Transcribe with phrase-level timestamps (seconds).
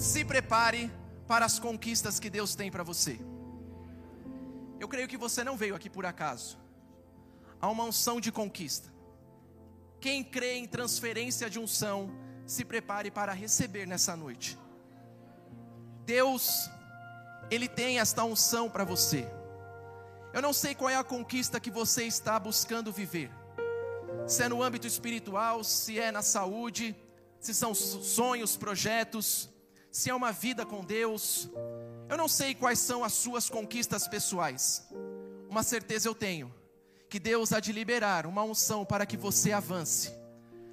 [0.00, 0.90] se prepare
[1.28, 3.20] para as conquistas que Deus tem para você.
[4.80, 6.58] Eu creio que você não veio aqui por acaso.
[7.60, 8.88] Há uma unção de conquista.
[10.00, 12.10] Quem crê em transferência de unção,
[12.46, 14.58] se prepare para receber nessa noite.
[16.06, 16.70] Deus,
[17.50, 19.30] Ele tem esta unção para você.
[20.32, 23.30] Eu não sei qual é a conquista que você está buscando viver,
[24.26, 26.96] se é no âmbito espiritual, se é na saúde,
[27.38, 29.50] se são sonhos, projetos,
[29.90, 31.48] se é uma vida com Deus.
[32.08, 34.88] Eu não sei quais são as suas conquistas pessoais.
[35.48, 36.52] Uma certeza eu tenho:
[37.08, 40.12] que Deus há de liberar uma unção para que você avance,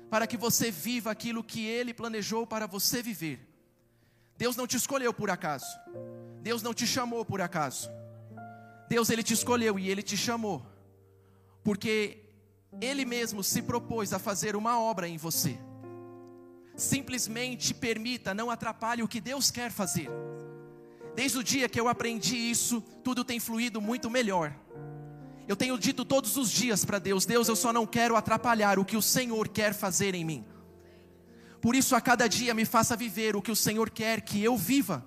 [0.09, 3.47] para que você viva aquilo que Ele planejou para você viver.
[4.37, 5.65] Deus não te escolheu por acaso.
[6.41, 7.89] Deus não te chamou por acaso.
[8.87, 10.65] Deus ele te escolheu e ele te chamou.
[11.63, 12.23] Porque
[12.79, 15.57] ele mesmo se propôs a fazer uma obra em você.
[16.77, 20.09] Simplesmente permita, não atrapalhe o que Deus quer fazer.
[21.15, 24.55] Desde o dia que eu aprendi isso, tudo tem fluído muito melhor.
[25.47, 28.85] Eu tenho dito todos os dias para Deus: Deus, eu só não quero atrapalhar o
[28.85, 30.45] que o Senhor quer fazer em mim.
[31.59, 34.55] Por isso, a cada dia me faça viver o que o Senhor quer que eu
[34.55, 35.03] viva.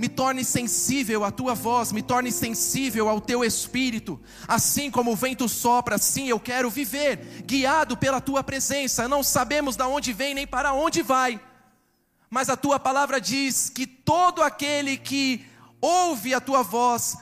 [0.00, 4.18] Me torne sensível à tua voz, me torne sensível ao teu espírito.
[4.48, 9.06] Assim como o vento sopra, assim eu quero viver, guiado pela tua presença.
[9.06, 11.38] Não sabemos de onde vem nem para onde vai,
[12.30, 15.44] mas a tua palavra diz que todo aquele que
[15.82, 17.18] ouve a tua voz,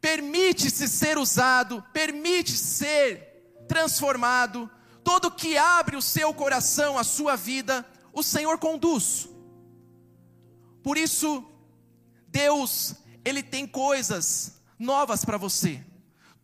[0.00, 4.70] permite-se ser usado, permite ser transformado.
[5.04, 9.28] Todo que abre o seu coração, a sua vida, o Senhor conduz.
[10.82, 11.44] Por isso,
[12.36, 15.82] Deus, Ele tem coisas novas para você,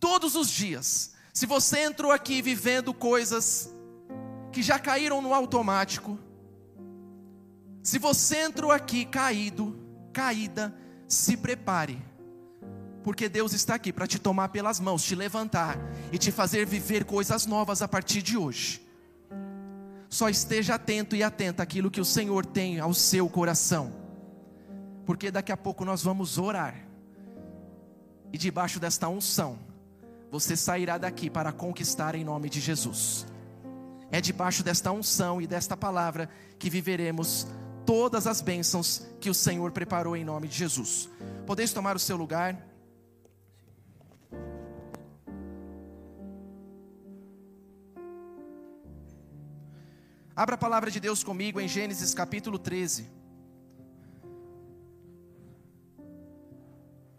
[0.00, 1.12] todos os dias.
[1.34, 3.70] Se você entrou aqui vivendo coisas
[4.50, 6.18] que já caíram no automático,
[7.82, 9.78] se você entrou aqui caído,
[10.14, 10.74] caída,
[11.06, 12.02] se prepare,
[13.04, 15.76] porque Deus está aqui para te tomar pelas mãos, te levantar
[16.10, 18.80] e te fazer viver coisas novas a partir de hoje.
[20.08, 24.01] Só esteja atento e atenta àquilo que o Senhor tem ao seu coração
[25.04, 26.74] porque daqui a pouco nós vamos orar,
[28.32, 29.58] e debaixo desta unção,
[30.30, 33.26] você sairá daqui para conquistar em nome de Jesus.
[34.10, 37.46] É debaixo desta unção e desta palavra que viveremos
[37.84, 41.10] todas as bênçãos que o Senhor preparou em nome de Jesus.
[41.46, 42.56] Podeis tomar o seu lugar.
[50.34, 53.21] Abra a palavra de Deus comigo em Gênesis capítulo 13.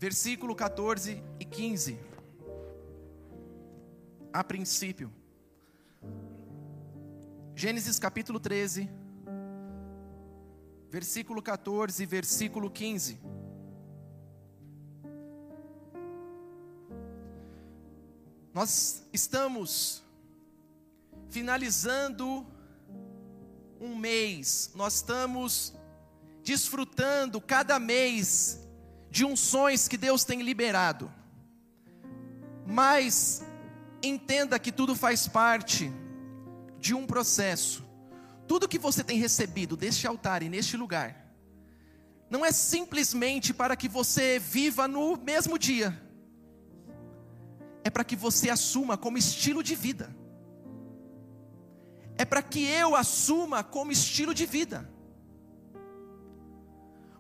[0.04, 1.98] Versículo 14 e 15.
[4.34, 5.10] A princípio,
[7.56, 8.90] Gênesis capítulo 13,
[10.90, 13.18] versículo 14 e versículo 15.
[18.54, 20.04] Nós estamos
[21.30, 22.46] finalizando
[23.80, 25.74] um mês, nós estamos
[26.44, 28.63] desfrutando cada mês
[29.14, 31.14] de unções que Deus tem liberado.
[32.66, 33.44] Mas
[34.02, 35.94] entenda que tudo faz parte
[36.80, 37.86] de um processo.
[38.48, 41.32] Tudo que você tem recebido deste altar e neste lugar,
[42.28, 45.96] não é simplesmente para que você viva no mesmo dia,
[47.84, 50.10] é para que você assuma como estilo de vida,
[52.18, 54.92] é para que eu assuma como estilo de vida.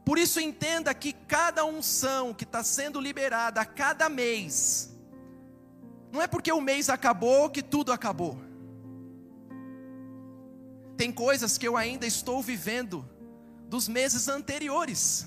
[0.06, 4.94] Por isso, entenda que cada unção que está sendo liberada a cada mês,
[6.12, 8.38] não é porque o mês acabou que tudo acabou.
[10.98, 13.08] Tem coisas que eu ainda estou vivendo
[13.68, 15.26] dos meses anteriores.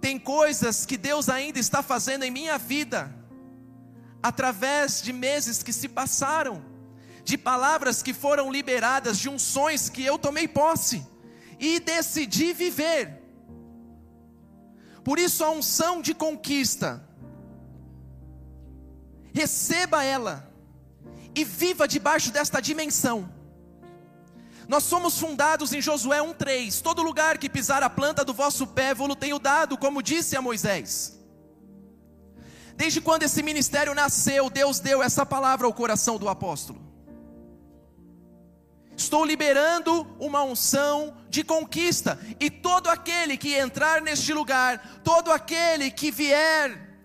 [0.00, 3.12] Tem coisas que Deus ainda está fazendo em minha vida,
[4.22, 6.64] através de meses que se passaram,
[7.24, 11.04] de palavras que foram liberadas, de unções que eu tomei posse
[11.58, 13.25] e decidi viver.
[15.06, 17.00] Por isso a unção de conquista.
[19.32, 20.52] Receba ela
[21.32, 23.32] e viva debaixo desta dimensão.
[24.66, 26.80] Nós somos fundados em Josué 1:3.
[26.82, 30.42] Todo lugar que pisar a planta do vosso pé, vou-lo tenho dado, como disse a
[30.42, 31.16] Moisés.
[32.74, 36.85] Desde quando esse ministério nasceu, Deus deu essa palavra ao coração do apóstolo.
[38.96, 45.90] Estou liberando uma unção de conquista, e todo aquele que entrar neste lugar, todo aquele
[45.90, 46.98] que vier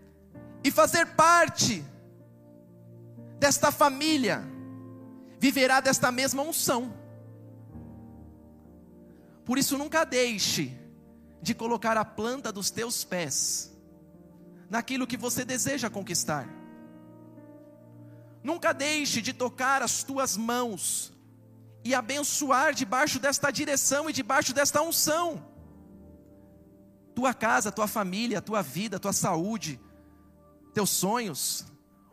[0.63, 1.83] e fazer parte
[3.37, 4.41] desta família,
[5.37, 6.93] viverá desta mesma unção.
[9.43, 10.77] Por isso, nunca deixe
[11.41, 13.69] de colocar a planta dos teus pés
[14.69, 16.47] naquilo que você deseja conquistar.
[18.41, 21.10] Nunca deixe de tocar as tuas mãos
[21.83, 25.45] e abençoar debaixo desta direção e debaixo desta unção.
[27.15, 29.79] Tua casa, tua família, tua vida, tua saúde,
[30.73, 31.65] teus sonhos,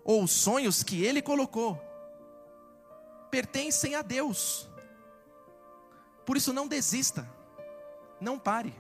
[0.05, 1.81] ou os sonhos que Ele colocou,
[3.31, 4.69] pertencem a Deus.
[6.25, 7.29] Por isso, não desista,
[8.21, 8.75] não pare,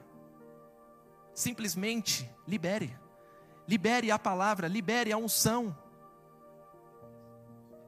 [1.35, 2.99] simplesmente libere,
[3.67, 5.77] libere a palavra, libere a unção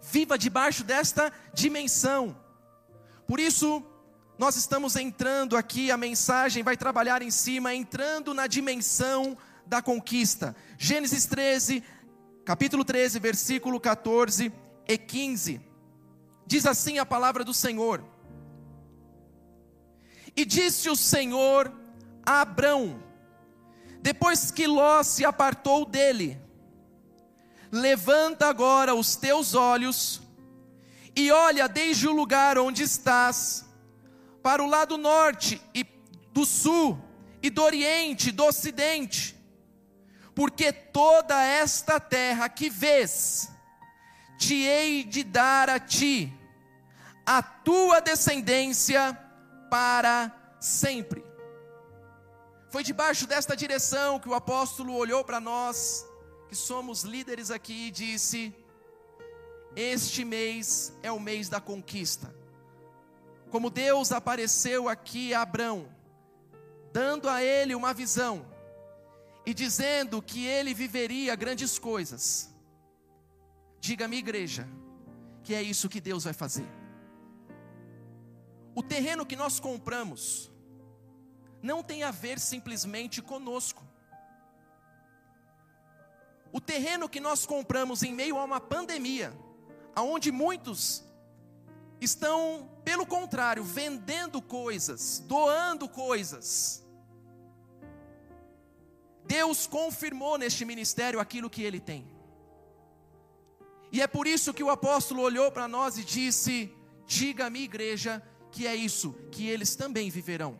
[0.00, 2.37] viva debaixo desta dimensão.
[3.31, 3.81] Por isso,
[4.37, 10.56] nós estamos entrando aqui, a mensagem vai trabalhar em cima, entrando na dimensão da conquista.
[10.77, 11.81] Gênesis 13,
[12.44, 14.53] capítulo 13, versículo 14
[14.88, 15.61] e 15.
[16.44, 18.05] Diz assim a palavra do Senhor:
[20.35, 21.73] E disse o Senhor
[22.26, 23.00] a Abrão,
[24.03, 26.37] depois que Ló se apartou dele,
[27.73, 30.21] Levanta agora os teus olhos
[31.15, 33.65] e olha desde o lugar onde estás,
[34.43, 35.85] para o lado norte e
[36.33, 36.99] do sul,
[37.43, 39.37] e do oriente, do ocidente,
[40.35, 43.51] porque toda esta terra que vês,
[44.39, 46.33] te hei de dar a ti,
[47.27, 49.19] a tua descendência
[49.71, 51.25] para sempre.
[52.71, 56.07] Foi debaixo desta direção que o apóstolo olhou para nós
[56.49, 58.55] que somos líderes aqui e disse:
[59.77, 62.35] Este mês é o mês da conquista.
[63.51, 65.89] Como Deus apareceu aqui a Abrão,
[66.93, 68.47] dando a ele uma visão
[69.45, 72.53] e dizendo que ele viveria grandes coisas.
[73.81, 74.69] Diga-me, igreja,
[75.43, 76.69] que é isso que Deus vai fazer.
[78.75, 80.51] O terreno que nós compramos
[81.63, 83.85] não tem a ver simplesmente conosco.
[86.53, 89.33] O terreno que nós compramos em meio a uma pandemia,
[89.95, 91.05] aonde muitos
[92.01, 96.85] estão, pelo contrário, vendendo coisas, doando coisas.
[99.25, 102.11] Deus confirmou neste ministério aquilo que ele tem.
[103.93, 106.75] E é por isso que o apóstolo olhou para nós e disse:
[107.07, 110.59] Diga-me, igreja, que é isso, que eles também viverão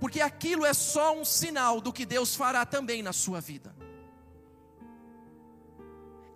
[0.00, 3.74] porque aquilo é só um sinal do que Deus fará também na sua vida.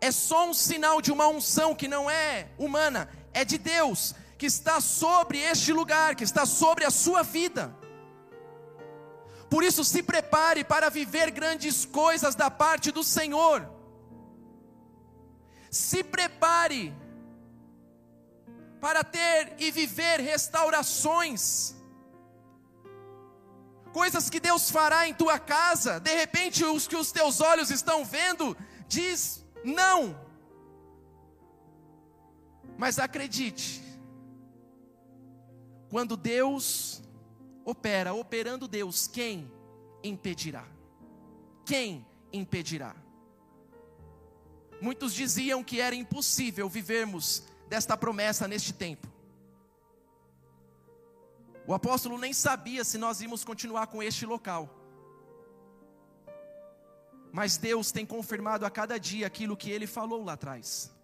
[0.02, 4.46] É só um sinal de uma unção que não é humana, é de Deus, que
[4.46, 7.72] está sobre este lugar, que está sobre a sua vida.
[9.48, 13.64] Por isso, se prepare para viver grandes coisas da parte do Senhor.
[15.70, 16.92] Se prepare
[18.80, 21.76] para ter e viver restaurações
[23.92, 28.04] coisas que Deus fará em tua casa, de repente os que os teus olhos estão
[28.04, 28.56] vendo,
[28.88, 30.18] diz não.
[32.76, 33.82] Mas acredite,
[35.90, 37.02] quando Deus
[37.64, 39.50] opera, operando Deus, quem
[40.02, 40.66] impedirá?
[41.64, 42.96] Quem impedirá?
[44.80, 49.06] Muitos diziam que era impossível vivermos desta promessa neste tempo.
[51.66, 54.81] O apóstolo nem sabia se nós íamos continuar com este local.
[57.32, 60.94] Mas Deus tem confirmado a cada dia aquilo que ele falou lá atrás.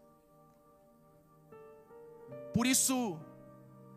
[2.53, 3.19] Por isso,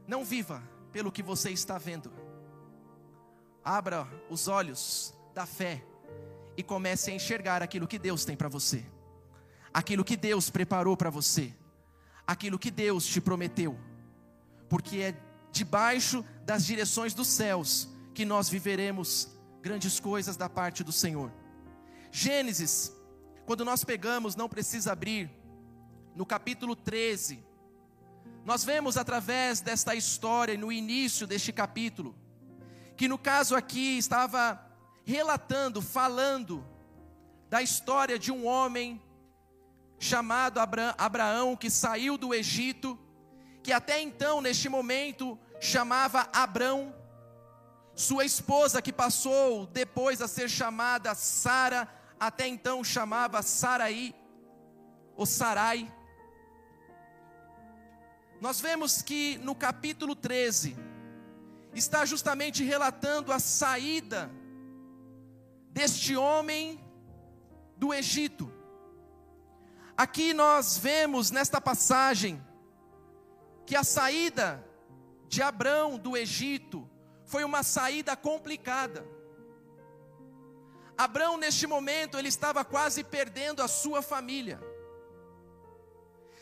[0.07, 2.11] não viva pelo que você está vendo.
[3.63, 5.83] Abra os olhos da fé
[6.55, 8.85] e comece a enxergar aquilo que Deus tem para você.
[9.73, 11.53] Aquilo que Deus preparou para você.
[12.25, 13.77] Aquilo que Deus te prometeu.
[14.69, 15.15] Porque é
[15.51, 19.29] debaixo das direções dos céus que nós viveremos
[19.61, 21.31] grandes coisas da parte do Senhor.
[22.11, 22.93] Gênesis,
[23.45, 25.31] quando nós pegamos, não precisa abrir,
[26.15, 27.43] no capítulo 13,
[28.43, 32.15] nós vemos através desta história, no início deste capítulo,
[32.97, 34.59] que no caso aqui estava
[35.05, 36.65] relatando, falando
[37.49, 39.01] da história de um homem
[39.97, 40.59] chamado
[40.97, 42.99] Abraão que saiu do Egito
[43.63, 46.93] que até então, neste momento, chamava Abrão,
[47.95, 51.87] sua esposa que passou depois a ser chamada Sara,
[52.21, 54.13] até então chamava Saraí,
[55.15, 55.91] ou Sarai.
[58.39, 60.77] Nós vemos que no capítulo 13,
[61.73, 64.29] está justamente relatando a saída
[65.71, 66.79] deste homem
[67.75, 68.53] do Egito.
[69.97, 72.39] Aqui nós vemos nesta passagem,
[73.65, 74.63] que a saída
[75.27, 76.87] de Abrão do Egito
[77.25, 79.03] foi uma saída complicada.
[80.97, 84.59] Abrão, neste momento, ele estava quase perdendo a sua família.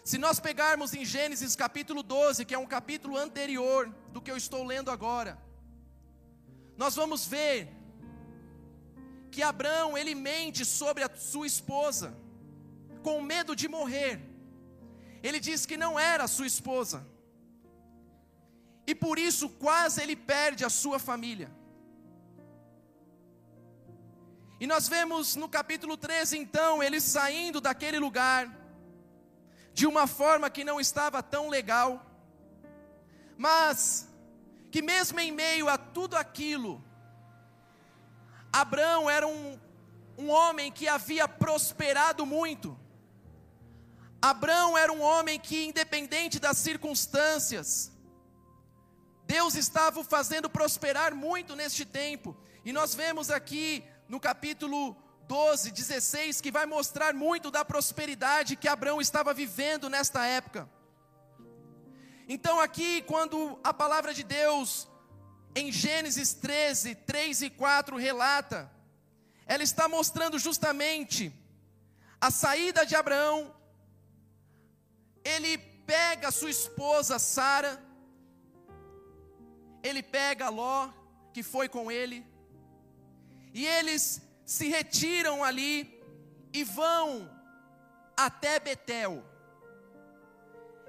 [0.03, 4.37] Se nós pegarmos em Gênesis capítulo 12, que é um capítulo anterior do que eu
[4.37, 5.37] estou lendo agora,
[6.77, 7.69] nós vamos ver
[9.29, 12.17] que Abrão ele mente sobre a sua esposa,
[13.03, 14.19] com medo de morrer.
[15.21, 17.05] Ele diz que não era sua esposa.
[18.87, 21.51] E por isso quase ele perde a sua família.
[24.59, 28.53] E nós vemos no capítulo 13, então, ele saindo daquele lugar,
[29.73, 32.05] de uma forma que não estava tão legal,
[33.37, 34.09] mas
[34.69, 36.83] que mesmo em meio a tudo aquilo,
[38.51, 39.57] Abraão era um,
[40.17, 42.77] um homem que havia prosperado muito.
[44.21, 47.93] Abraão era um homem que, independente das circunstâncias,
[49.25, 52.35] Deus estava o fazendo prosperar muito neste tempo.
[52.65, 54.97] E nós vemos aqui no capítulo
[55.27, 60.67] 12, 16, que vai mostrar muito da prosperidade que Abraão estava vivendo nesta época.
[62.27, 64.87] Então, aqui, quando a palavra de Deus,
[65.55, 68.69] em Gênesis 13, 3 e 4, relata,
[69.45, 71.31] ela está mostrando justamente
[72.19, 73.55] a saída de Abraão
[75.23, 77.81] ele pega sua esposa Sara,
[79.83, 80.89] ele pega Ló,
[81.33, 82.25] que foi com ele,
[83.53, 86.01] e eles se retiram ali
[86.53, 87.29] e vão
[88.15, 89.23] até Betel.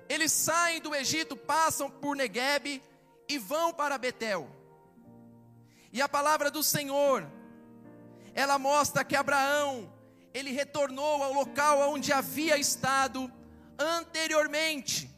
[0.08, 2.82] Eles saem do Egito, passam por Negueb
[3.28, 4.50] e vão para Betel.
[5.92, 7.28] E a palavra do Senhor,
[8.34, 9.92] ela mostra que Abraão,
[10.32, 13.30] ele retornou ao local onde havia estado
[13.78, 15.10] anteriormente.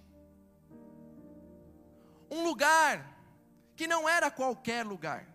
[2.31, 3.13] Um lugar
[3.77, 5.32] que não era qualquer lugar.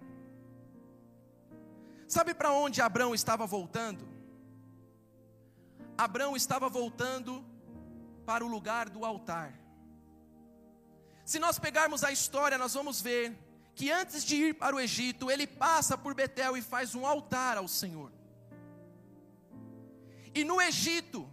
[2.07, 4.07] Sabe para onde Abraão estava voltando?
[5.97, 7.43] Abraão estava voltando
[8.25, 9.53] para o lugar do altar.
[11.25, 13.37] Se nós pegarmos a história, nós vamos ver
[13.75, 17.57] que antes de ir para o Egito, ele passa por Betel e faz um altar
[17.57, 18.11] ao Senhor.
[20.33, 21.29] E no Egito,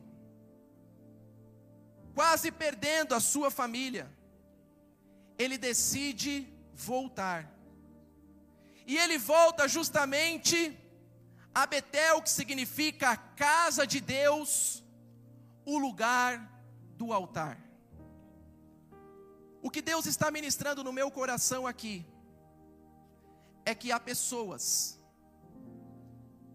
[2.14, 4.10] quase perdendo a sua família,
[5.38, 7.53] ele decide voltar.
[8.86, 10.78] E ele volta justamente
[11.54, 14.82] a Betel, que significa casa de Deus,
[15.64, 16.50] o lugar
[16.96, 17.58] do altar.
[19.62, 22.06] O que Deus está ministrando no meu coração aqui
[23.64, 25.00] é que há pessoas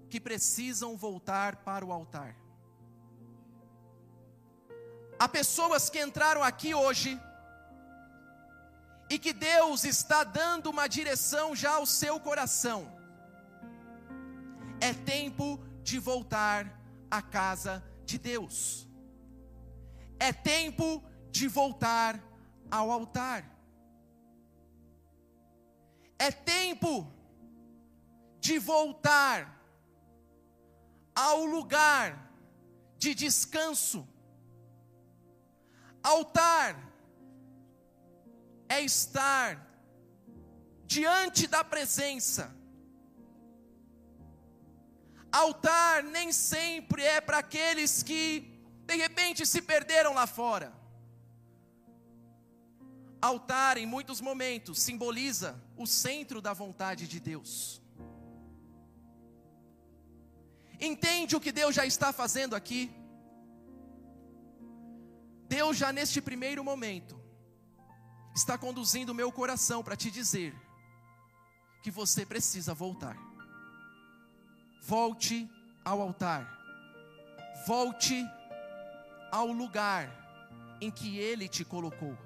[0.10, 2.36] que precisam voltar para o altar.
[5.18, 7.20] Há pessoas que entraram aqui hoje
[9.10, 12.92] e que Deus está dando uma direção já ao seu coração.
[14.80, 18.88] É tempo de voltar à casa de Deus.
[20.20, 22.22] É tempo de voltar
[22.70, 23.44] ao altar.
[26.18, 27.12] É tempo
[28.40, 29.58] de voltar
[31.16, 32.32] ao lugar
[32.98, 34.08] de descanso
[36.04, 36.76] Altar
[38.70, 39.68] é estar
[40.86, 42.56] diante da presença.
[45.32, 48.24] Altar nem sempre é para aqueles que
[48.86, 50.72] de repente se perderam lá fora.
[53.22, 57.82] Altar, em muitos momentos, simboliza o centro da vontade de Deus.
[60.80, 62.90] Entende o que Deus já está fazendo aqui?
[65.50, 67.19] Deus já neste primeiro momento
[68.40, 70.56] está conduzindo o meu coração para te dizer
[71.84, 73.18] que você precisa voltar.
[74.82, 75.50] Volte
[75.84, 76.48] ao altar.
[77.68, 78.26] Volte
[79.30, 80.10] ao lugar
[80.80, 82.18] em que ele te colocou.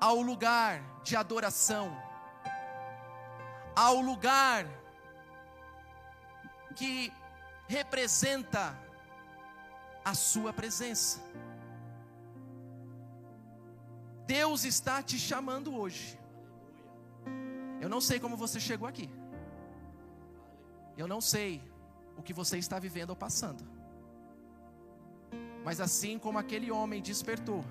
[0.00, 1.96] Ao lugar de adoração.
[3.74, 4.66] Ao lugar
[6.74, 7.12] que
[7.68, 8.76] representa
[10.04, 11.20] a Sua presença.
[14.26, 16.18] Deus está te chamando hoje.
[17.80, 19.08] Eu não sei como você chegou aqui.
[20.96, 21.62] Eu não sei
[22.16, 23.64] o que você está vivendo ou passando.
[25.64, 27.64] Mas assim como aquele homem despertou,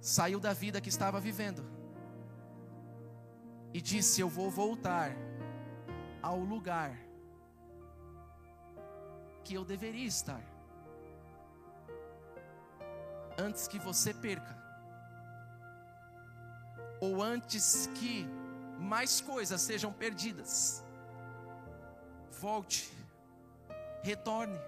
[0.00, 1.64] saiu da vida que estava vivendo
[3.72, 5.14] e disse: Eu vou voltar
[6.22, 6.96] ao lugar
[9.44, 10.42] que eu deveria estar
[13.38, 14.59] antes que você perca
[17.00, 18.26] ou antes que
[18.78, 20.84] mais coisas sejam perdidas.
[22.40, 22.90] Volte,
[24.02, 24.58] retorne,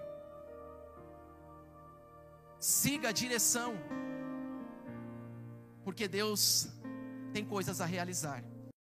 [2.59, 3.73] siga a direção,
[5.83, 6.69] porque Deus
[7.33, 8.43] tem coisas a realizar.